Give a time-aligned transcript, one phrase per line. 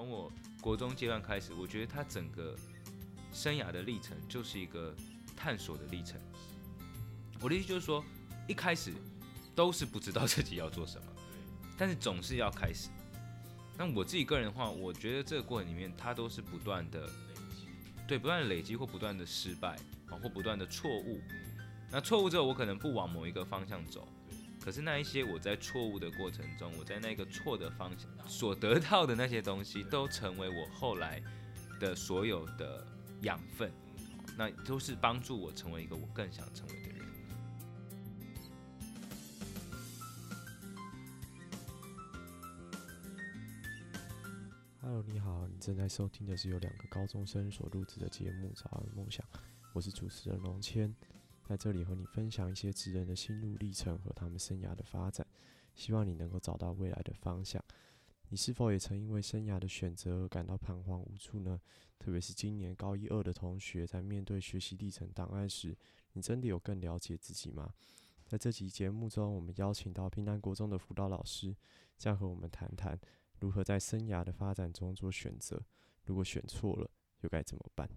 [0.00, 0.32] 从我
[0.62, 2.56] 国中阶段开始，我觉得他整个
[3.34, 4.96] 生涯的历程就是一个
[5.36, 6.18] 探索的历程。
[7.38, 8.02] 我的意思就是说，
[8.48, 8.94] 一开始
[9.54, 11.06] 都是不知道自己要做什么，
[11.76, 12.88] 但是总是要开始。
[13.76, 17.06] 那我自己个人的话，我觉得这个过程里面，他都是不断的
[18.08, 19.76] 对，不断的累积或不断的失败
[20.08, 21.20] 啊，或不断的错误。
[21.90, 24.08] 那错误之后，我可能不往某一个方向走。
[24.62, 31.20] 可是那一些我在错误的过程中，我在那个错的方向所得到的那些东西，都成为我后来
[31.80, 32.86] 的所有的
[33.22, 33.72] 养分，
[34.36, 37.00] 那都是帮助我成为一个我更想成为的人。
[44.82, 49.24] Hello，你好，你正在收听的是由两个高中生所录制的节目《早安梦想》，
[49.72, 50.94] 我是主持人龙谦。
[51.50, 55.26] 在这里和你分享一些职人的心路历程和他们生涯的发展，
[55.74, 57.60] 希望你能够找到未来的方向。
[58.28, 61.60] 你是否也曾因为生涯的选择而感到彷徨无助呢？
[61.98, 65.76] 特别是今年高一二的同学，在面对学习历程档案时，
[66.12, 67.74] 你真的有更了解自己吗？
[68.28, 71.56] 在这期节目中，我们邀请到平南国中的辅导老师，
[71.98, 72.96] 将和我们谈谈
[73.40, 75.60] 如何在生涯的发展中做选择。
[76.04, 76.88] 如果选错了，
[77.22, 77.90] 又该怎么办？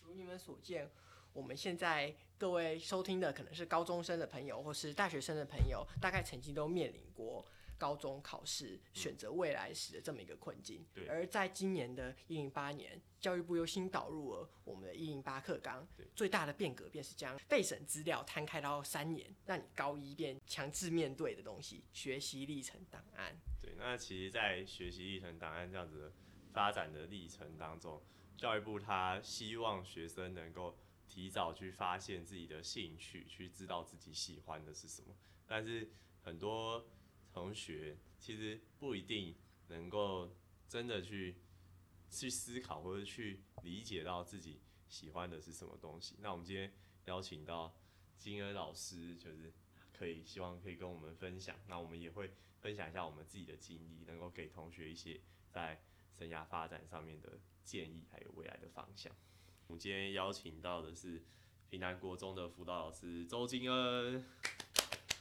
[0.00, 0.90] 如你们所见。
[1.32, 7.46] 我们现在各位收听的可能是高中生的朋友，或是大学生的朋友，大概曾经都面临过
[7.78, 10.84] 高中考试选择未来时的这么一个困境。
[10.92, 11.06] 对。
[11.06, 15.86] 而在今年的一零八年，教育部又新导入了我们的一零八课纲，
[16.16, 23.38] 最大的变革便是将备审资料摊开到三年，让你高一便强制面对的东西——学习历程档案。
[23.62, 23.72] 对。
[23.78, 26.12] 那其实，在学习历程档案这样子的
[26.52, 28.02] 发展的历程当中，
[28.36, 30.76] 教育部他希望学生能够。
[31.10, 35.12] 提早去发现自己的兴趣，去知道自己喜欢的是什么。
[35.44, 35.90] 但是
[36.22, 36.88] 很多
[37.32, 39.34] 同学其实不一定
[39.66, 40.32] 能够
[40.68, 41.40] 真的去
[42.08, 46.14] 去思考或者去理解到自己喜欢的是什么东西。
[46.20, 46.72] 那我们今天
[47.06, 47.74] 邀请到
[48.16, 49.52] 金恩老师，就是
[49.92, 51.58] 可以希望可以跟我们分享。
[51.66, 55.20] 那我们也会分享一下我们自己的经历，能够给同学一些
[55.50, 55.82] 在
[56.16, 59.12] 生涯发展上面的建议，还有未来的方向。
[59.70, 61.22] 我们今天邀请到的是
[61.68, 64.26] 平南国中的辅导老师周金恩，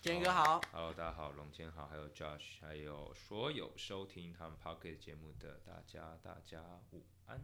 [0.02, 7.40] 金恩哥好，Hello，大家好，龙坚好，还有 Josh，还有所有收听他们 Pocket 节目的大家，大家午安。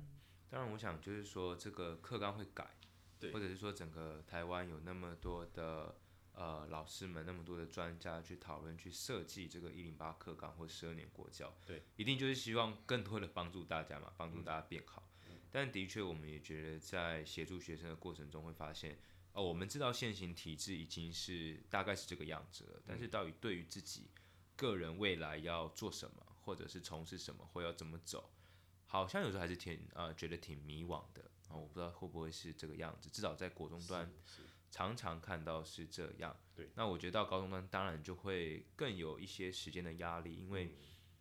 [0.49, 2.75] 当然，我想就是说这个课纲会改，
[3.19, 5.95] 对，或者是说整个台湾有那么多的
[6.33, 15.04] 呃老师们，那么多的专家去讨论、去设计这个一零八课纲或十二年国教，对，一定就是希望更多的帮助大家嘛，帮助大家变好。
[15.55, 18.99] 但的确，我们也觉得在协助学生的过程中，会发现，
[19.31, 22.81] 哦，我们知道现行体制已经是大概是这个样子了。
[22.85, 24.09] 但是，到底对于自己
[24.57, 28.29] 个人未来要做什么，或者是从事什么，或要怎么走，
[28.85, 31.55] 好像有时候还是挺呃觉得挺迷惘的啊。
[31.55, 33.09] 我不知道会不会是这个样子。
[33.09, 34.11] 至少在国中端，
[34.69, 36.37] 常常看到是这样。
[36.53, 36.69] 对。
[36.75, 40.75] 那我觉得到高中端，当然就会更有一些时间的压力，因为。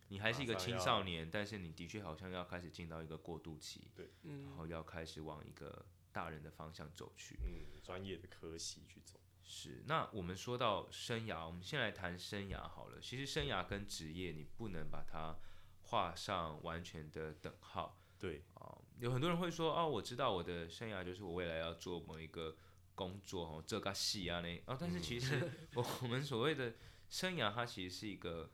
[0.09, 9.19] 你还是一个青少年，但是你的确好像要开始进到一个过渡期，对，然后要开始往一个大人的方向走去，嗯，专业的科系去走。
[9.43, 12.99] 是，那我们说到生涯，我们先来谈生涯好了。
[13.01, 15.35] 其实生涯跟职业，你不能把它
[15.81, 17.99] 画上完全的等号。
[18.19, 22.55] 对，啊，有很多人会说，哦，我知道我的生涯就是我未来要做某一个
[22.93, 26.75] 工作，哦，这个戏啊那，哦，但是其实我 我们所谓的
[27.09, 28.51] 生涯，它其实是一个。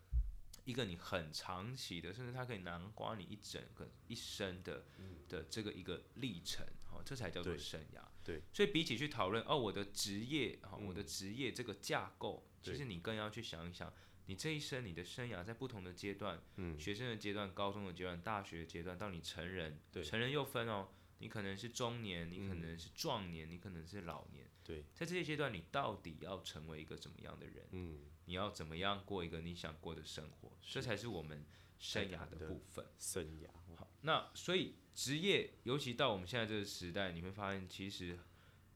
[0.65, 4.85] 一个你很长期的，甚至它可以囊括你一整个一生的
[5.27, 8.01] 的这个一个历程，哦，这才叫做生涯。
[8.23, 13.91] 对，所以比起去讨论哦，我的职业，哈，我的职业这个架构，其实你更要去想一想，
[14.27, 20.89] 你这一生你的生涯在不同的阶段，嗯，学生的阶段、高中的阶段、大学阶段，到你成人，对，成人又分哦。
[21.21, 24.49] 你可能是中年，你可能是壮年，你可能是老年。
[24.63, 27.67] 对，在这些阶段，你到底要成为一个怎么样的人？
[27.71, 30.51] 嗯，你要怎么样过一个你想过的生活？
[30.61, 31.45] 这才是我们
[31.77, 32.83] 生涯的部分。
[32.97, 38.17] 生涯好，那所以职业，尤其到我们现在这个时代，你会发现，其实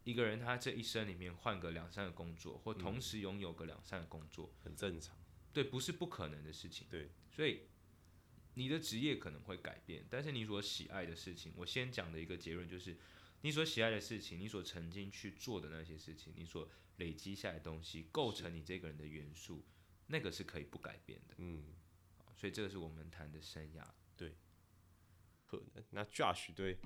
[0.03, 5.17] 一个人他这一生里面换个两三个工作，或同时拥有个两三个工作，很正常。
[5.51, 6.85] 对，不是不可能的事情。
[6.91, 7.61] 对，所以。
[8.55, 12.97] 你的职业可能会改变，但是你所喜爱的事情，我先讲的一个结论就是，
[13.41, 19.63] 你所喜爱的事情，你所曾经去做的那些事情，你所累积下来的东西，构成你这个人的元素，
[20.07, 21.35] 那个是可以不改变的。
[21.37, 21.75] 嗯，
[22.35, 23.85] 所以这个是我们谈的生涯。
[24.17, 24.35] 对，
[25.45, 25.83] 可能。
[25.91, 26.77] 那 Josh 对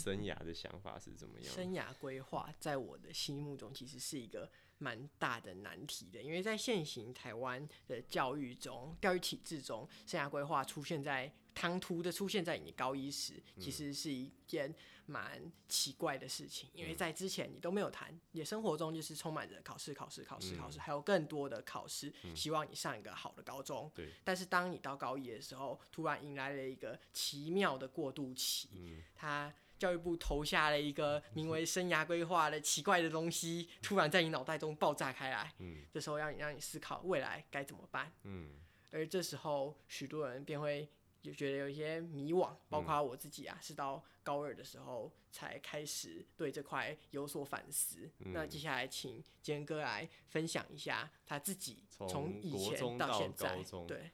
[0.00, 1.54] 生涯的想法是怎么样？
[1.54, 14.74] 生涯规划在我的心目中其实是一个蛮大的难题的，因为在现行台湾的教育中、教育体制中，生涯规划出现在唐突的出现在你高一时，其实是一件
[15.06, 23.90] 蛮奇怪的事情，因为在之前你都没有谈，你的生活中就是充满着考试、考试、考试、考试，还有更多的考试，希望你上一个好的高中。
[23.94, 24.10] 对。
[24.22, 28.68] 但是当你到高一的时候，突然迎来了一个奇妙的过渡期，
[29.14, 29.54] 它。
[29.78, 35.52] 教育部投下了一个名为“生涯规划”的奇怪的东西，突然在你脑袋中爆炸开来。
[35.58, 38.12] 嗯，这时候让你让你思考未来该怎么办。
[38.24, 38.50] 嗯，
[38.90, 40.88] 而这时候许多人便会
[41.22, 48.10] 就觉得有一些迷惘，包括我自己啊，是到高二的时候才开始对这块有所反思。
[48.18, 54.10] 那接下来请坚哥来分享一下他自己从以前到现在对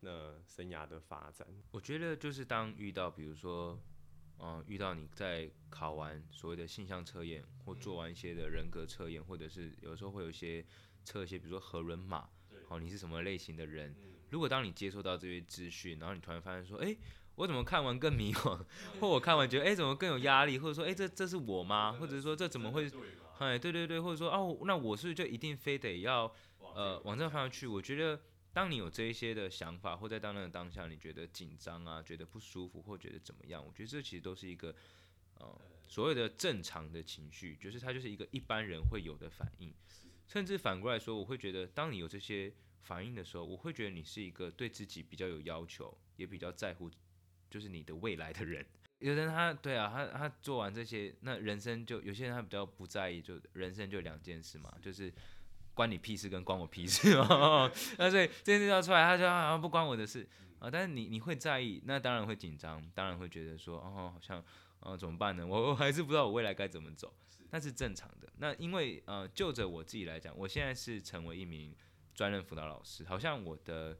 [0.00, 1.46] 那生涯的发展。
[1.70, 3.78] 我觉得就是当遇到比如说。
[4.38, 10.64] 嗯，遇到你在考完所谓的性向测验，或做完一些的人格测验，或者是有时候会有一些
[11.04, 12.28] 测一些，比如说核人码，
[12.68, 13.94] 好，你是什么类型的人？
[14.30, 16.94] 如果当你接收到这些资讯，然后你突然发现说，哎，
[17.36, 18.60] 我怎么看完更迷惘，
[19.00, 21.92] 或我看完觉得，哎，怎么更有压力，或者说，哎，这这是我吗？
[21.92, 22.90] 或者说这怎么会？
[23.38, 26.30] 哎，对对对，或者说，哦，那我是不是就一定非得要
[26.74, 27.66] 呃往这个方向去？
[27.66, 28.20] 我觉得。
[28.56, 33.62] 当你有这一些的想法，或在当那个当下，你觉得紧张啊，觉得不舒服，或觉得怎么样？
[33.62, 34.74] 我觉得这其实都是一个，
[35.34, 39.74] 呃，所谓的正常的情绪，就是它就是一个一般人会有的反应。
[40.26, 42.50] 甚至反过来说，我会觉得，当你有这些
[42.80, 46.90] 反应的时候，我会觉得你是一个对自己比较有要求，也比较在乎，
[47.50, 48.64] 就是你的未来的人。
[49.00, 55.12] 有的人他对啊，他他做完这些，那人生就有些人他比较不在意，就人生就两件事嘛，就是。
[55.76, 60.26] 关你屁事跟关我屁事哦， 那所以这件事要出来，他就好像不关我的事
[60.58, 60.70] 啊。
[60.70, 64.42] 但是你你会在意，那当然会紧张，当然会觉得说哦，好像
[64.80, 65.46] 呃怎么办呢？
[65.46, 67.14] 我 我还是不知道我未来该怎么走，
[67.50, 68.32] 那是正常的。
[68.38, 71.76] 那因为呃就着我自己来讲，我现在是成为一名
[72.14, 73.98] 专任辅导老师，好像我的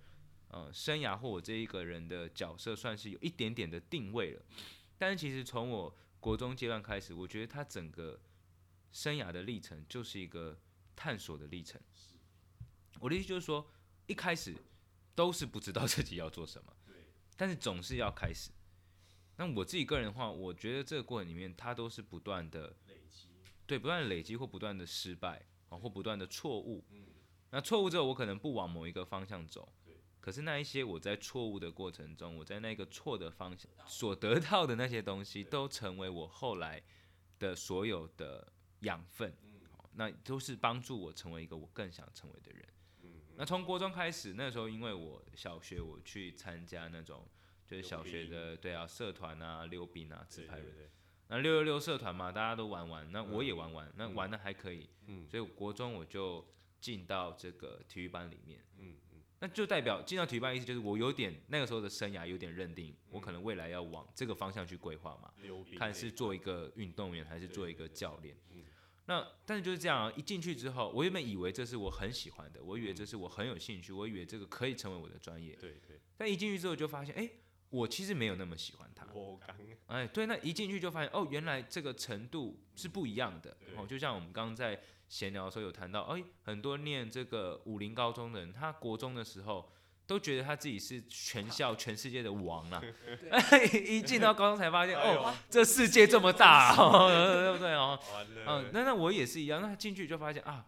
[0.48, 4.40] 呃生涯或我这一个人的角色算是有一点点的定位了。
[4.96, 8.18] 但是其实从我国中阶段开始，我觉得他整个
[8.90, 10.58] 生涯的历程就是一个。
[10.96, 11.80] 探索的历程，
[12.98, 13.70] 我的意思就是说，
[14.06, 14.56] 一开始
[15.14, 16.72] 都是不知道自己要做什么，
[17.36, 18.50] 但是总是要开始。
[19.36, 23.28] 那我自己个人的话，我觉得这个过程里面，它都是不断的累积，
[23.66, 26.82] 对，不断的累积或不断的失败啊，或不断的错误。
[27.50, 29.70] 那错误之后，我可能不往某一个方向走，
[30.20, 36.82] 可是那一些我在错误的过程中，我在那个错的方向所得到的那些东西，都成为我后来
[37.38, 38.50] 的所有的
[38.80, 39.36] 养分。
[39.96, 42.62] 那都是帮助我成为一个我更想成为的人。
[43.36, 47.26] 那从国中开始，那时候因为我小学我去参加那种
[47.66, 50.90] 就是小学的对啊社团啊溜冰啊自拍人，
[51.28, 54.88] 那六六六社团嘛，大家都玩玩，那我也玩玩，那玩的还可以。
[55.06, 56.46] 嗯，所以国中我就
[56.80, 58.64] 进到这个体育班里面。
[58.78, 65.30] 嗯嗯，那就代表进到体育班意思就是我有点那个时候的生涯有点认定，我可能未来要往这个方向去规划嘛，
[65.78, 68.34] 看是做一个运动员还是做一个教练。
[69.06, 70.12] 那但是就是这样啊！
[70.16, 75.54] 一进去之后，我原本以为这是我很喜欢的，我以为这是我很有兴趣，我以为这个可以成为我的专业。
[75.60, 76.00] 对对。
[76.16, 77.30] 但一进去之后就发现，哎，
[77.70, 79.06] 我其实没有那么喜欢它。
[79.14, 79.56] 我刚。
[79.86, 83.56] 哎，对，那一进去就发现，哦，原来这个程度是不一样的。
[83.76, 89.70] 哦，就像我们刚刚在闲聊的时候有谈到，哎，很多念这个武林高中的人，他国中的时候。
[90.06, 92.80] 都觉得他自己是全校全世界的王啊！
[93.74, 97.98] 一进到高中才发现，哦，这世界这么大， 对不对哦？
[98.46, 99.60] 嗯，那那我也是一样。
[99.60, 100.64] 那进去就发现啊，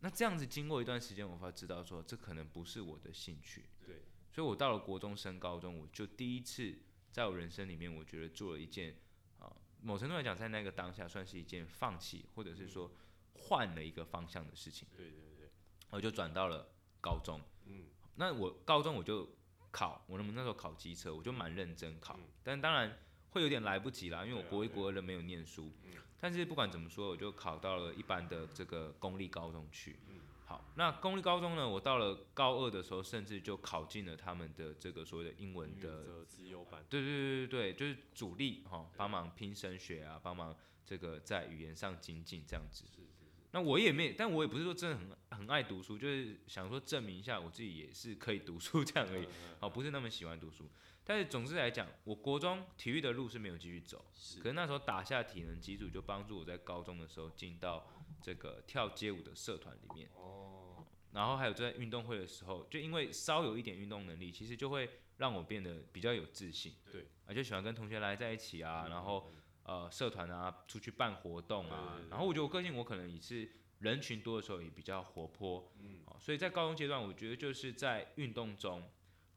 [0.00, 3.64] 那这样子经过一段时间，我才知道说，这可能不是我的兴趣。
[3.86, 4.02] 对，
[4.32, 6.76] 所以我到了国中升高中，我就第一次
[7.12, 8.96] 在我人生里面，我觉得做了一件
[9.38, 9.52] 啊，
[9.82, 12.90] 某程度来讲，在那个当下算是一件放弃，或者是说
[13.34, 14.88] 换了一个方向的事情。
[14.96, 15.50] 对对对，
[15.90, 16.68] 我就转到了
[17.00, 17.40] 高中。
[17.66, 17.84] 嗯。
[18.16, 19.28] 那我高中我就
[19.70, 22.96] 考，我那那时候考机车，我就蛮认真考，但当然
[23.30, 25.72] 会有点来不及啦，因为我国一国二的没有念书。
[26.20, 29.98] 但是不管怎么说，我就考到了一般的这个公立高中去。
[30.46, 36.84] 好，那公立高中呢，我到了高二的时候，甚至就考进了他们的这个所谓的英文的自由班。
[36.88, 42.84] 对对对对对，就是主力哈，帮忙拼升学啊，帮忙这个在语言上精进这样子。
[43.54, 49.28] 那我也没，但我也不是说真的很很爱读书，就是想说证明一下我自己也是可以读书 这样而已。
[49.60, 50.68] 好，不是那么喜欢读书，
[51.04, 54.04] 但是总之来讲，我国中体育的路是没有继续走，
[54.42, 57.86] 可是那时候打下体能基础，就帮助我在高中的时候进到
[58.20, 60.10] 这个跳街舞的社团里面。
[60.16, 60.84] 哦。
[61.12, 66.74] 然后还有在运动会的时候，就因为稍有一点运动能力，其实就会让我变得比较有自信。
[66.90, 67.06] 对。
[67.24, 69.30] 啊，就喜欢跟同学来在一起啊，然后。
[69.64, 76.00] 呃社团啊，出去办活动啊然后我觉得我个性我可能也是人群多的时候也比较活泼，嗯。
[76.06, 78.82] 哦所以在高中阶段，我觉得就是在运动中，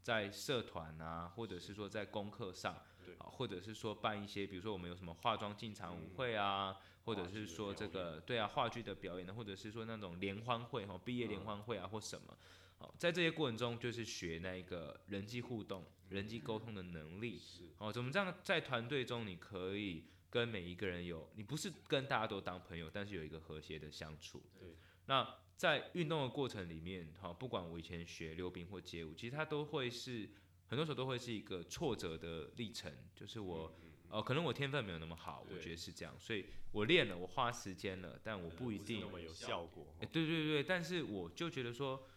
[0.01, 12.38] 在社团啊，或者是说在功课上，对啊，或者是说办一些，比如说我们有什么化妆进场舞会啊，或者是说这个对啊话剧的表演呢，或者是说那种联欢会哈，毕业联欢会啊或什么，
[12.77, 17.63] 好，在这些过程中就是学那个人际互动、人际沟通的能力，是。
[17.79, 24.43] 哦，怎么这样在团队中你可以跟每一个人有，你不是跟大家都当朋友，但是有一个和谐的相处。
[24.60, 24.75] 对。
[25.05, 30.29] 那在运动的过程里面，哈，不管我以前学溜冰或街舞，其实它都会是
[30.67, 33.74] 很多时候都会是一个挫折的历程，就是我。
[34.10, 39.86] 呃，可能我天分没有那么好，我觉得是这样，所以我练了，我花时间了，但我不一定是那么有效果。
[40.00, 42.07] 欸对对对，但是我就觉得说，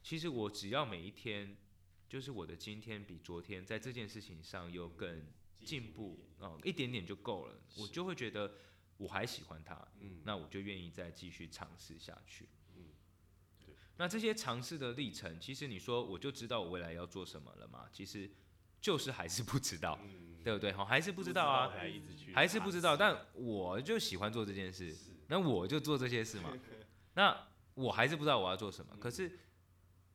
[0.00, 1.56] 其实我只要每一天，
[2.08, 5.26] 就是我的今天比昨天在这件事情上又更
[5.64, 8.50] 进步哦、一点点就够了，我就会觉得
[8.96, 12.48] 我还喜欢它，嗯，那我就愿意再继续尝试下去。
[12.76, 12.84] 嗯
[13.64, 17.86] 对那这些尝试的历程，其实你说我就知道我未来要做什么了吗？
[17.92, 18.30] 其实
[18.80, 20.72] 就是还是不知道，嗯对不对？
[20.72, 21.70] 好，还是不知道啊，
[22.34, 24.96] 还是不知道，但我就喜欢做这件事，
[25.28, 26.56] 那我就做这些事嘛。
[27.12, 29.38] 那我还是不知道我要做什么，可是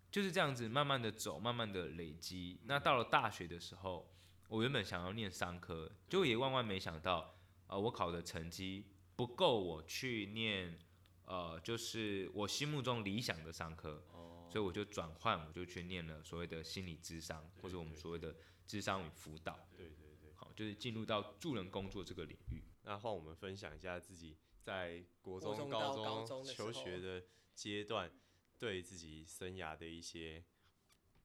[0.10, 2.60] 就是这样子慢慢的走，慢慢的累积。
[2.66, 4.12] 那到了大学的时候，
[4.50, 7.36] 我原本想要念商科，结果也万万没想到，
[7.68, 8.86] 呃，我考的成绩
[9.16, 10.80] 不够我去念，
[11.25, 18.36] 呃，就是我心目中理想的商科，哦，所以我就转换，我就去念了所谓的心理智商，或者我们所谓的
[18.68, 20.34] 智商与辅导，对对对。
[20.36, 22.62] 好，就是进入到助人工作这个领域。
[22.84, 27.24] 那换我们分享一下自己在国中、高高中的求学的
[27.54, 28.12] 阶段，
[28.60, 30.44] 对自己生涯的一些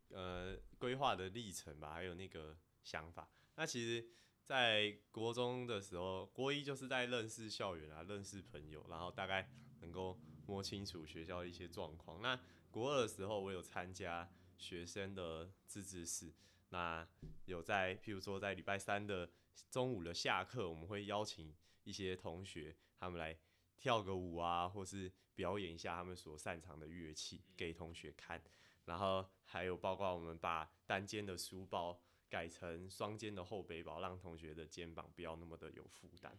[0.09, 3.29] 呃规划的历程吧，还有那个想法。
[3.57, 4.09] 那其实，
[4.45, 12.21] 在国中的时候，国一就是在认识校园啊，认识朋友，然后大概能够摸清楚学校的一些状况。
[12.21, 16.33] 那国二的时候，我有参加学生的自治室，
[16.71, 17.07] 那
[17.45, 19.31] 有在譬如说在礼拜三的
[19.71, 23.39] 中午的下课，我们会邀请一些同学他们来
[23.77, 28.43] 跳个舞啊，或是表演一下他们所擅长的乐器给同学看。
[28.85, 36.35] 然后还有包括我们把单肩的书包改成双肩的后背包，让同学的肩膀不要那么的有负担。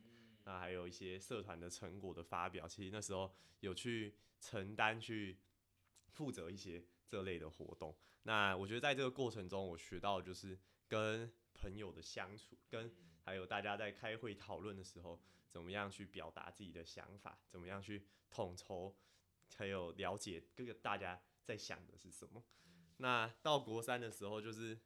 [0.45, 5.38] 那还有一些社团的成果的发表，其实那时候有去承担去
[6.07, 7.95] 负责一些这类的活动。
[8.24, 10.57] 那我觉得在这个过程中，我学到就是
[10.88, 12.91] 跟朋友的相处，跟
[13.24, 18.95] 还有大家在开会讨论的时候，怎么样去表达自己的想法，怎么样去统筹，
[19.55, 22.43] 还有了解各个大家在想的是什么。
[22.98, 24.79] 那到国三的时候，就是，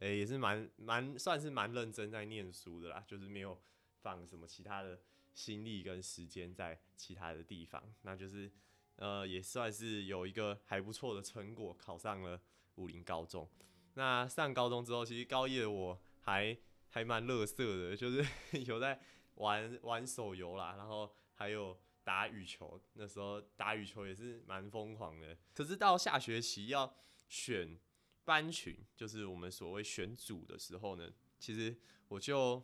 [0.00, 3.58] 诶、也是蛮蛮算是蛮认真在念书的啦，就是没有
[4.02, 5.00] 放什么其他的
[5.34, 8.50] 心力跟时间在其他的地方，那就是，
[8.96, 12.40] 呃，也算是有一个还不错的成果，考上了
[12.76, 13.48] 武林高中。
[13.94, 16.56] 那上高中之后，其实高一的我还
[16.88, 18.24] 还蛮乐色的，就是
[18.66, 19.00] 有在
[19.34, 22.80] 玩玩手游啦，然后还有打羽球。
[22.94, 25.36] 那时候打羽球也是蛮疯狂的。
[25.54, 26.94] 可是到下学期要
[27.28, 27.78] 选
[28.24, 31.76] 班群，就是我们所谓选组的时候呢，其实
[32.08, 32.62] 我就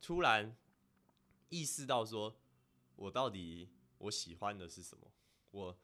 [0.00, 0.56] 突然
[1.48, 2.36] 意识到说，
[2.96, 5.12] 我到底我喜欢的是什么？
[5.50, 5.78] 我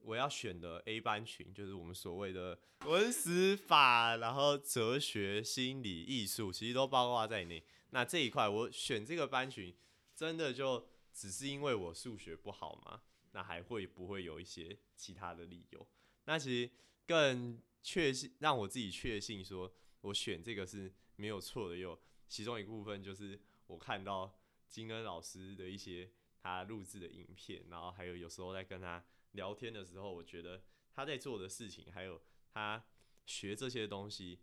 [0.00, 7.62] 我要选的 A 班群，就是我们所谓的文史法，然后哲学、心理、艺术，其实都包括在内。
[7.90, 9.74] 那这一块我选这个班群，
[10.14, 13.02] 真的就只是因为我数学不好吗？
[13.32, 15.86] 那还会不会有一些其他的理由？
[16.24, 16.70] 那其实
[17.06, 19.72] 更确信让我自己确信说，
[20.02, 21.76] 我选这个是没有错的。
[21.76, 26.10] 有其中一部分就是我看到金恩老师的一些
[26.42, 32.20] 他录制的影片，然后还有有时候在跟他聊天的时候，我觉得他在做的事情，还有
[32.52, 32.84] 他
[33.26, 34.40] 学这些东西，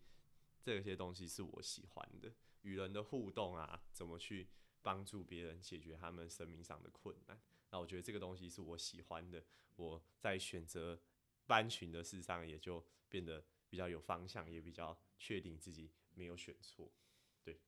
[0.61, 2.33] 这些东西是我喜欢的。
[2.63, 4.49] 与人的互动啊，怎么去
[4.81, 7.39] 帮助别人解决他们生命上的困难，
[7.71, 9.43] 那我觉得这个东西是我喜欢的。
[9.75, 10.99] 我在选择
[11.47, 16.91] 班群的事上，也就变得比较有方向，也比较确定自己没有选错。
[17.43, 17.59] 对，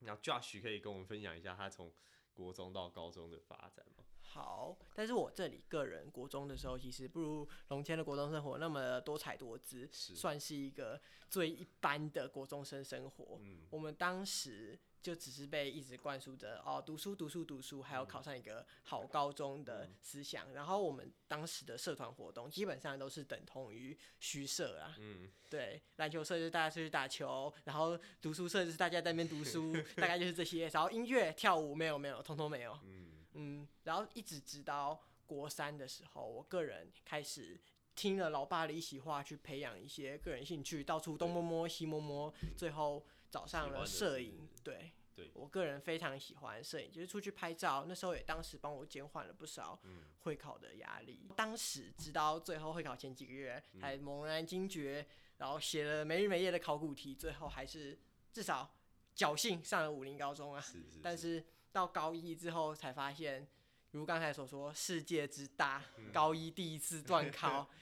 [0.00, 1.94] 那 Josh 可以跟我们分享一下他从
[2.32, 4.04] 国中到高中的发展吗？
[4.20, 13.38] 好，但是我这里个人国中的时候，其实不如龙谦的国中生活那么多彩多姿，是算是一个最一般的国中生生活。
[13.40, 20.50] 嗯，我们当时就只是被一直灌输着哦，读书读书读书，还有考上一个好高中的思想。
[20.54, 30.68] 然后我们当时的社团活动基本上都是等同于虚设啊，嗯，对，篮球社就是大家出去打球，然后读书社就是大家在那边读书， 大概就是这些。
[30.68, 32.72] 然后音乐跳舞没有没有，通通没有。
[32.84, 37.60] 嗯，嗯，然后一直直到国三的时候，我个人开始
[37.94, 44.48] 听了老爸的一席话，去培养一些个人兴趣，到处东摸摸西摸摸，最后找上了摄影。
[44.62, 47.84] 对，对我个人非常喜欢摄影，就是出去拍照。
[47.88, 49.76] 那时候也当时帮我减缓了不少
[50.20, 51.28] 会考的压力。
[51.34, 55.04] 当时直到最后会考前几个月，才猛然惊觉，
[55.38, 57.98] 然后写了没日没夜的考古题，最后还是
[58.32, 58.72] 至少
[59.16, 60.60] 侥幸上了武林高中啊。
[60.60, 63.48] 是是，但是到高一之后才发现，
[63.90, 67.68] 如刚才所说，世界之大，嗯高一第一次断考。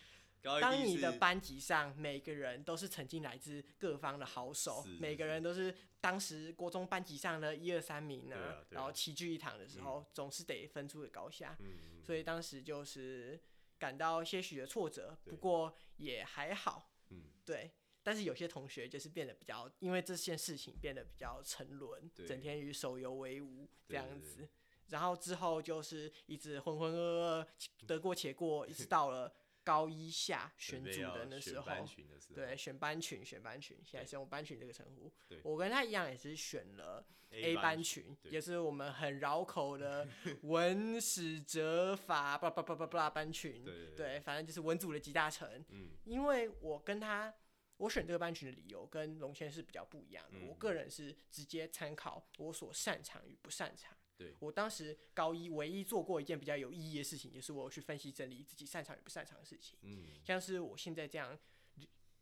[0.60, 11.56] 当你的班级上每个人都是曾经来自各方的好手，每个人都是当时国中班级上的一二三名呢啊对啊然后齐聚一堂的时候，总是得分出个高下。
[12.02, 13.40] 所以当时就是
[13.78, 16.90] 感到些许的挫折，不过也还好。
[17.10, 17.70] 嗯，对。
[18.04, 24.48] 但是有些同学就是变得比较，因为这件事情变得比较沉沦，整天与手游为伍这样子。
[24.88, 27.46] 然后之后就是一直浑浑噩噩，
[27.86, 29.32] 得过且过，一直 到了
[29.64, 31.86] 高一下选组的那时候，
[32.34, 35.12] 对，选班群，选班群，现在是用班群这个称呼。
[35.42, 40.06] 我跟他一样，也是选了 A 班班群，也是我们很绕口的
[40.42, 43.64] 文史哲法巴拉巴拉巴拉巴拉班群。
[43.96, 45.64] 对反正就是文组的集大成。
[45.70, 47.32] 嗯，因为我跟他，
[47.78, 50.38] 我选这个班群的理由跟龙谦是比较不一样的。
[50.38, 53.96] 嗯我个人是直接参考我所擅长与不擅长。
[54.16, 59.78] 对我当时高一唯一做过一件比较有意义的事情，就是我去分析整理自己擅长与不擅长的事情。
[59.82, 61.38] 嗯，像是我现在这样，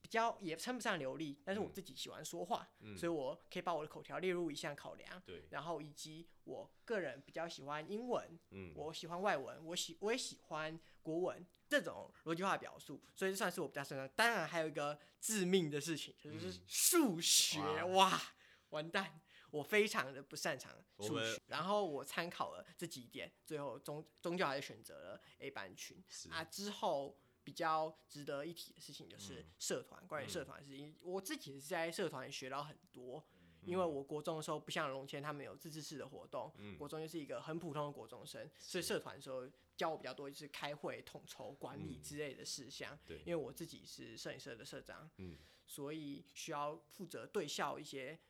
[0.00, 5.22] 比较也称不上流利，但是我自己喜欢说话，嗯所以我可以把我的口条列入一项考量。
[5.26, 14.08] 对，然后以及我个人比较喜欢英文，嗯，我喜欢外文，我喜我也喜欢国文这种逻辑化表述，所以这算是我比较擅长。
[14.16, 18.22] 当然还有一个致命的事情，就是数学，哇哇，
[18.70, 19.20] 完蛋！
[19.50, 26.44] 我非常的不擅长我们数学，然后我参考了这几点，最后终终究还是选择了 A 班群啊。
[26.44, 33.24] 之后比较值得一提的事情就是嗯社团，关于社团的事情，我自己是在社团学到很多。
[33.32, 42.98] 嗯因为我国中的时候不像龙谦他们有自治式的活动，嗯国中就是一个很普通的国中生，所以社团的时候教我比较多，就是开会、统筹、管理嗯之类的事项。
[43.06, 45.36] 对因为我自己是摄影社的社长，嗯
[45.66, 48.29] 所以需要负责对校一些处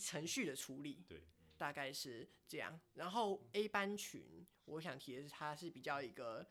[0.00, 1.04] 程序的处理。
[1.08, 1.22] 对，
[1.56, 2.80] 大概是这样。
[2.94, 6.46] 然后 A 班群，我想提的是，它是比较一个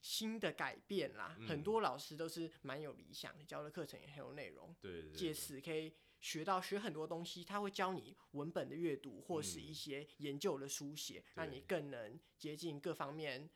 [0.00, 1.36] 新的改变啦。
[1.38, 4.74] 嗯很多老师都是蛮有理想的，教的课程也很有内容。
[4.80, 13.50] 对对对，借此可以学到学很多东西，他会教你文本的阅读，或是嗯一些研究的书写，让你更能接近各方面，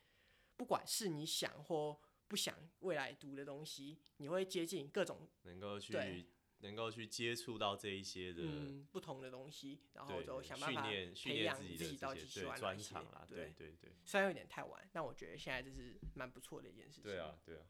[0.57, 1.99] 不管是你想或
[2.29, 6.27] 不想未来读的东西，你会接近各种能够去对
[6.67, 17.05] 能够去接触到这一些的，嗯不同的东西，然后，就想办法训练训培养自己自己到底喜的这些专长啦，对对，对对，虽然有点太晚，但我觉得现在这是蛮不错的一件事情。
[17.05, 17.63] 对啊对啊，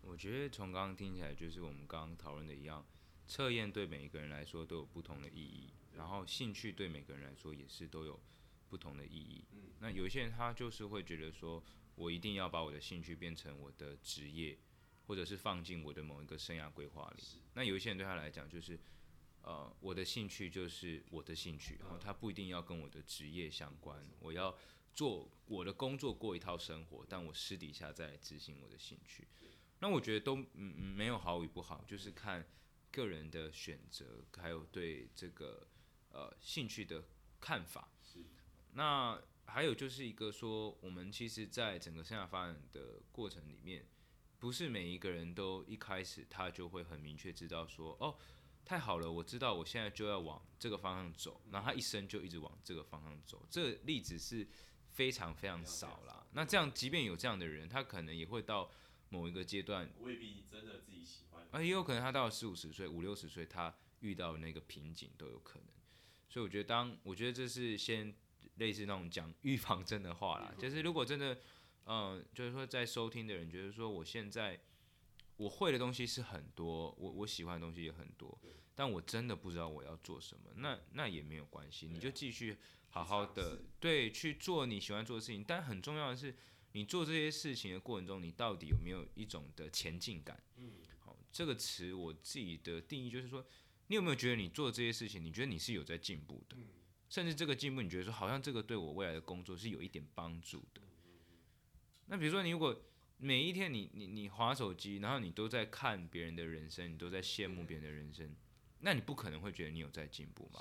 [0.00, 2.86] 我觉得从刚刚听起来，就是我们刚刚讨论的一样，
[3.26, 8.18] 测验对每一个人来说都有不同的意义，然后兴趣对每个人来说也是都有
[8.68, 9.44] 不同的意义。
[9.52, 11.62] 嗯那有一些人他就是会觉得说，
[11.94, 14.58] 我一定要把我的兴趣变成我的职业，
[15.08, 17.24] 或者是放进我的某一个生涯规划里。
[17.54, 18.78] 那有一些人对他来讲就是，
[19.42, 24.56] 呃，我的兴趣就是我的兴趣，然后他不一定要跟我的职业相关，我要
[24.92, 29.26] 做我的工作过一套生活，但我私底下再来执行我的兴趣。
[29.80, 32.46] 那我觉得都嗯嗯没有好与不好，就是看
[32.92, 35.66] 个人的选择，还有对这个
[36.12, 37.02] 呃兴趣的
[37.40, 37.88] 看法。
[38.74, 43.86] 那还有就是一个说，我们其实在整个生涯发展的过程里面，
[44.38, 48.16] 不是每一个人都一开始他就会很明确知道说，哦，
[48.64, 53.44] 太好了，我知道我现在就要往这个方向走，然后他一生就一直往这个方向走。
[53.50, 54.46] 这个例子是
[54.90, 56.26] 非常非常少啦。
[56.32, 58.70] 那这样，即便有这样的人，他可能也会到
[59.08, 65.68] 某一个阶段，未必真的自己喜欢，啊，也有可能他到了四五十岁、五六十岁，他遇到那个瓶颈都有可能。
[66.28, 68.14] 所以我觉得当，我觉得这是先
[68.56, 71.38] 类似那种讲预防针的话啦，就是如果真的，
[71.88, 74.60] 嗯、就是说在收听的人觉得说我现在
[75.38, 78.38] 我会的东西是很多，我我喜欢的东西也很多，
[78.74, 82.58] 但我真的不知道我要做什么，那那也没有关系，你就继续
[82.90, 86.34] 好好的对去做你喜欢做的事情，但很重要的是，
[86.72, 90.42] 你做这些事情的过程中，你到底有没有一种的前进感？
[90.56, 93.46] 嗯，好，这个词我自己的定义就是说，
[93.86, 96.56] 你有没有觉得你做这些事情，你觉得你是有在进步的？
[97.08, 100.82] 甚至这个进步，你觉得说好像这个对我未来的工作是有一点帮助的。
[102.08, 102.78] 那比如说，你如果
[103.18, 108.34] 每一天你你你划手机，然后你都在看别人的人生，你都在羡慕别人的人生，
[108.80, 110.60] 那你不可能会觉得你有在进步嘛？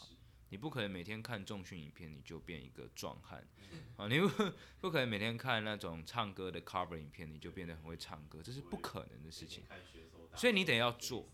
[0.49, 3.45] 你不可能每天看重训影片你就变一个壮汉
[3.97, 4.07] 啊！
[4.07, 4.29] 你不
[4.79, 9.65] 不可能每天看那种唱歌的 cover 影片你就变得很会唱歌，这是不可能的事情。
[10.35, 11.27] 所以你得要做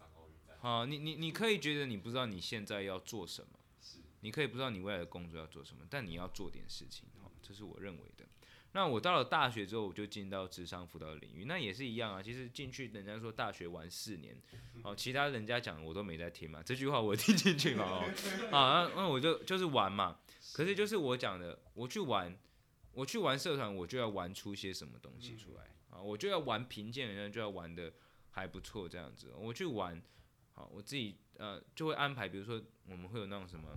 [0.62, 0.84] 啊！
[0.86, 3.60] 你你你可以觉得你不知道你现在要做什么，
[4.22, 8.26] 你可以不知道你未来的工作要做什么，但你要做点事情哈，这是我认为的。
[8.76, 12.24] 那我到了大学之后，我就进到智商辅导的领域，那也是一样啊。
[12.24, 14.36] 其实进去，人家说大学玩四年，
[14.84, 16.62] 哦，其他人家讲我都没在听嘛。
[16.64, 18.02] 这句话我 听进去嘛，哦，
[18.52, 20.18] 啊，那那我就就是玩嘛。
[20.54, 22.36] 可是就是我讲的，我去玩，
[22.94, 27.94] 我去玩社团，我就要玩出些什么东西出来啊，我就要玩贫贱人家就要玩的
[28.32, 29.32] 还不错这样子。
[29.38, 30.02] 我去玩，
[30.54, 33.70] 好，我自己呃就会安排，比如说我们会有那种什么，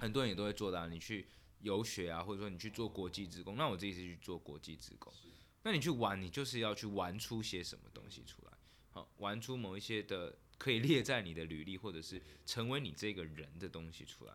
[0.00, 1.28] 很多人也都会做的，你去。
[1.60, 5.12] 游学啊，或者说你去做国际职工，那我自己是去做国际职工。
[5.62, 8.52] 那你去玩，你就是要去玩出些什么东西出来，
[8.92, 14.34] 好，玩出某一些的可以列在你的履历，或者是成为你这个人的东西出来。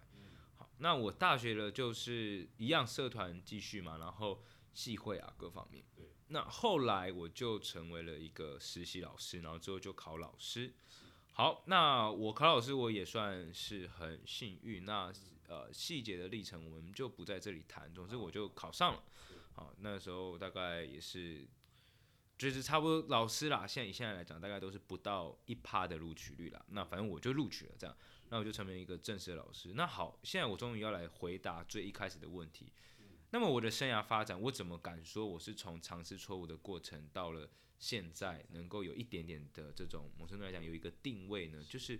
[0.58, 5.84] 好，那我大学了就是一样，社团继续嘛，然后系会啊各方面。
[6.28, 10.74] 那后来我就成为了一个实习老师，然后之后就考老师。
[11.34, 14.84] 好，那我考老师我也算是很幸运。
[14.84, 15.12] 那
[15.52, 17.94] 呃，细节的历程我们就不在这里谈。
[17.94, 19.04] 总之我就考上了，
[19.52, 21.46] 好，那时候大概也是，
[22.38, 23.68] 就是差不多老师啦。
[23.68, 26.66] 现在以现在来讲，大概都是不到一趴的录取率啦。
[26.70, 27.94] 那反正我就录取了，这样，
[28.30, 29.74] 那我就成为一个正式的老师。
[29.76, 32.72] 那好，现在我终于要来回答最一开始的问题。
[33.32, 41.62] 那么我的生涯发展，我怎么敢说我是从尝试错误的过程到了现在能够有一点点的这种某程度来讲有一个定位呢？
[41.62, 42.00] 就是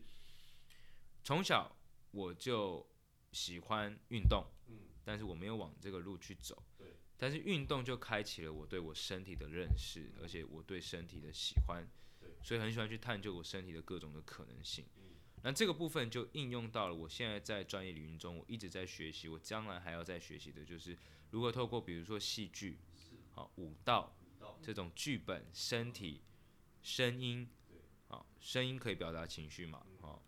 [1.22, 1.76] 从小
[2.12, 2.88] 我就。
[3.32, 6.88] 喜欢运动，嗯，但是我没有往这个路去走，对。
[7.18, 11.88] 但是运动就开启了我对我身体的认识，而且我对身体的喜欢，
[12.20, 12.30] 对。
[12.42, 15.16] 所以很喜欢去探究我身体的各种的可能性，嗯。
[15.44, 20.98] 那这个部分就应用到了我现在在专业领域中，我一直在学习，我将来还要再学习的就是
[21.30, 22.80] 如何透过比如说戏剧，
[23.32, 24.16] 好舞蹈
[24.62, 26.22] 这种剧本、身体、
[26.82, 27.50] 声音，
[28.08, 30.24] 好声音可以表达情绪嘛，好。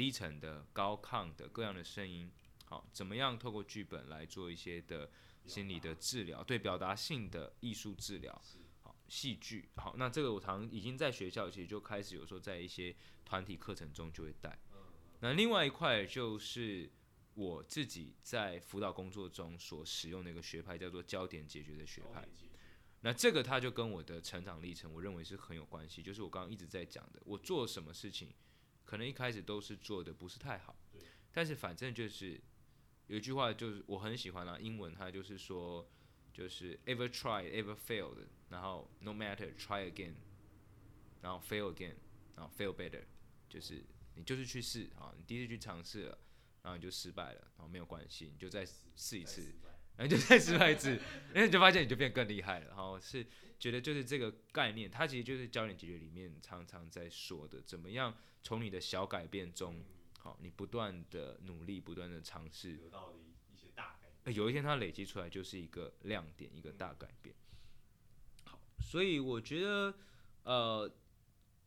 [0.00, 2.32] 低沉的、高亢的各样的声音，
[2.64, 5.10] 好，怎么样透过剧本来做一些的
[5.44, 6.42] 心理的治疗？
[6.42, 8.42] 对，表达性的艺术治疗，
[8.82, 14.58] 好，戏剧，好，那这个我常已经在学校其实就开始有时候在一些团体课程中就会带。
[15.20, 16.90] 那另外一块就是
[17.34, 22.26] 我自己在辅导工作中所使用的一个学派，叫做焦点解决的学派。
[23.02, 26.02] 那这个它就跟我的成长历程，我认为是很有关系。
[26.02, 28.32] 就是我刚刚一直在讲的，我做什么事情。
[28.84, 30.76] 可能一开始都是做的不是太好，
[31.32, 32.40] 但是反正就是
[33.06, 35.88] 有一句话就是我很喜欢啦，英文它就是说
[36.32, 40.14] 就是 ever try ever failed，然后 no matter try again，
[41.22, 41.94] 然后 fail again，
[42.36, 43.04] 然后 fail better，
[43.48, 46.18] 就是你就是去试啊，你第一次去尝试了，
[46.62, 48.66] 然后你就失败了，然后没有关系，你就再
[48.96, 49.54] 试一次，
[50.00, 50.98] 然后就再失败一次，
[51.34, 53.26] 然后你就发现你就变更厉害了，然后是
[53.58, 58.16] 觉得就是这个概念，它其实就是焦点解决里面常常在说的，怎么样。
[58.42, 59.84] 从你的小改变中，
[60.18, 63.18] 好，你不断的努力，不断的尝试，得到的
[63.52, 67.36] 一些大改变，有一天它累积出来就是一个亮点，一个大改变。
[68.46, 69.94] 好，所以我觉得，
[70.44, 70.90] 呃，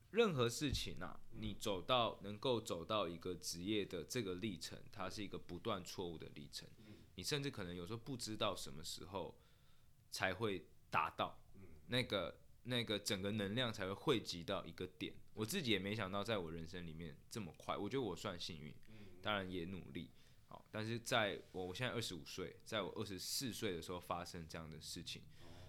[0.10, 6.68] 任何事情啊，你走到能够走到一个职业的这个历程，它是一个不断错误的历程。
[7.16, 9.38] 你甚至可能有时候不知道什么时候
[10.12, 11.40] 才会达到
[11.88, 12.40] 那个。
[12.66, 18.74] 那个整个能量才会汇集到一个点，我自己也没想到，在我人生里面这么快，我觉得我算幸运，
[19.22, 20.10] 当然也努力，
[20.48, 25.24] 好，但是在我我现在二十五岁，在我二十四岁的时候发生这样的事情，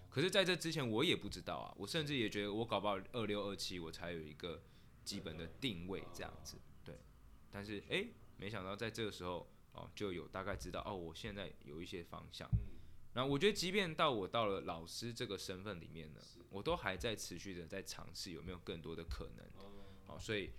[0.09, 4.63] 可是在这之前我也不知道啊，我甚至也觉得我搞不好二六二七我才有一个
[5.03, 6.55] 基本的定位这样子，
[6.85, 6.97] 对，
[7.51, 12.49] 但是诶，没想到在这个时候哦就有大概知道哦，我现在有一些方向。
[13.13, 19.45] 那我觉得，即便到我到了老师这个身份里面呢，我都还在持续的在尝试有没有更多的可能，
[20.05, 20.51] 好，所以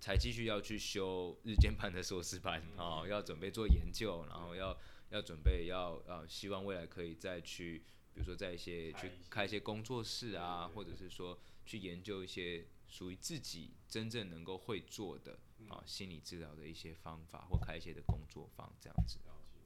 [0.00, 4.76] 才继续要去修日间班的硕士班啊，要准备做研究，然后要
[5.08, 7.78] 要准备要呃，希望未来可以再去，
[8.12, 19.18] 比如说在一些去开一些工作室啊，或者是说去研究一些属于自己真正能够会做的啊心理治疗的一些方法，或开一些的工作坊这样子。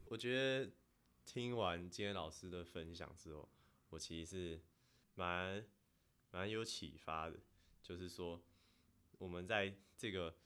[0.06, 0.70] 我觉得。
[1.30, 3.46] 听完今天老师的分享之后，
[3.90, 4.62] 我其实是
[5.14, 5.62] 蛮
[6.30, 7.38] 蛮有启发的。
[7.82, 8.42] 就是说，
[9.18, 10.38] 我们在这个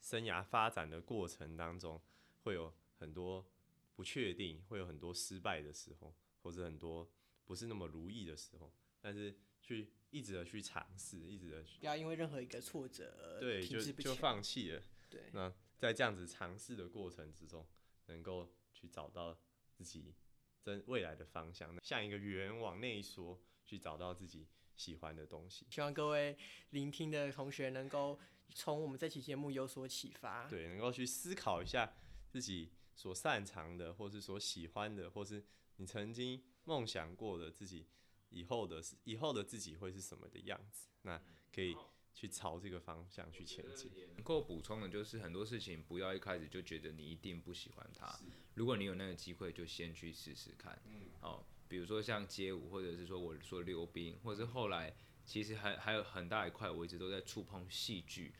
[0.00, 2.00] 生涯发展的过程当中，
[2.42, 3.46] 会有很多
[3.94, 7.06] 不确定，会有很多失败的时候，或者很多
[7.44, 14.14] 不是那么如意的时候，但是去一直的去尝试，一直的去不要因为任何一个挫折而对，就就。
[14.14, 14.82] 放弃了。
[15.08, 17.66] 对，那在这样子尝试的过程之中，
[18.06, 19.36] 能够去找到
[19.72, 20.14] 自己
[20.62, 24.46] 真未来的方向，像一个圆往内缩，去找到自己
[24.76, 25.66] 喜欢的东西。
[25.70, 26.36] 希望各位
[26.70, 28.18] 聆听的同学能够
[28.50, 30.46] 从我们这期节目有所启发。
[30.48, 31.92] 对，能够去思考一下
[32.28, 35.42] 自己所擅长的，或是所喜欢的，或是
[35.76, 37.86] 你曾经梦想过的自己
[38.30, 41.20] 以后的以后的自己会是什么的样子，那
[41.52, 41.76] 可以
[42.12, 43.90] 去朝这个方向去前进。
[44.14, 48.18] 能够补充的就是很多事情不要一开始就觉得你一定不喜欢它，
[48.54, 50.80] 如果你有那个机会，就先去试试看。
[51.20, 58.32] 哦，比如说像街舞，或者是说我说溜冰，或者是后来其实还还有很大一块，我一直都在触碰戏剧，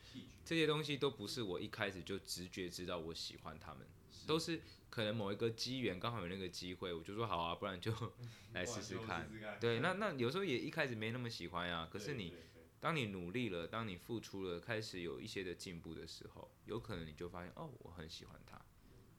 [0.43, 3.87] 这些东西都不是我一开始就直觉知道我喜欢他们，
[4.27, 7.91] 都是可能某一个机缘刚好有那个机会，我就说好啊，不然就
[8.53, 9.29] 来试试看。
[9.59, 12.33] 对，那那有时候也一开始没那么喜欢呀，可是你
[12.79, 18.59] 当你努力了，当你付出了，开始有一些的进步的时候，有可能你就发现哦，我很喜欢它，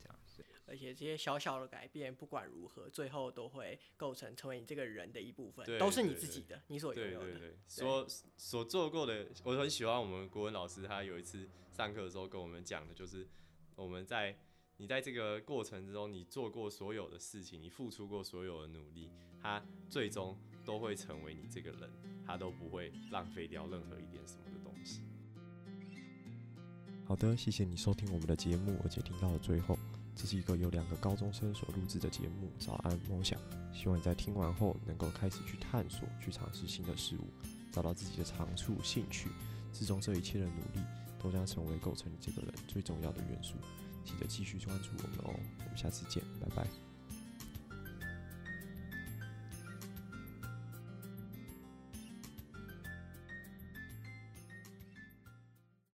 [0.03, 0.45] 这样子。
[0.67, 7.25] 而且这些小小的改变，不管如何，最后都会构成成为你这个人的一部分，对都是你自己的，你所拥有的。
[7.27, 13.29] 对对对，所所做过的，我很喜欢我们国文老师，他有一次上课的时候跟我们讲的，就是
[13.77, 14.37] 我们在
[14.83, 19.09] 你在这个过程之中，你做过所有的事情，你付出过所有的努力，
[19.41, 21.89] 他最终都会成为你这个人，
[22.27, 25.03] 他都不会浪费掉任何一点什么的东西。
[27.05, 29.79] 好的，谢谢你收听我们的节目，而且听到了最后。
[30.17, 33.39] 这是一个由两个高中生所录制的节目《早安梦想》，
[33.73, 37.29] 希望你在听完后能够开始去探索、去尝试新的事物，
[37.71, 39.29] 找到自己的长处、兴趣，
[39.73, 40.85] 之中这一切的努力
[41.23, 43.55] 都将成为构成你这个人最重要的元素。
[44.05, 46.92] 记得继续关注我们哦，我们下次见，拜拜。